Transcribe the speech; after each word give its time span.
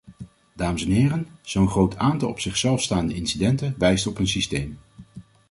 Dames 0.55 0.85
en 0.85 0.91
heren, 0.91 1.27
zo'n 1.41 1.69
groot 1.69 1.97
aantal 1.97 2.29
op 2.29 2.39
zichzelf 2.39 2.81
staande 2.81 3.13
incidenten 3.13 3.75
wijst 3.77 4.07
op 4.07 4.17
een 4.17 4.27
systeem. 4.27 4.77